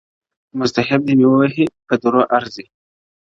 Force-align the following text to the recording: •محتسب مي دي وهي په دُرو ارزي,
•محتسب 0.57 0.99
مي 1.05 1.13
دي 1.17 1.25
وهي 1.31 1.65
په 1.87 1.95
دُرو 2.01 2.21
ارزي, 2.37 2.65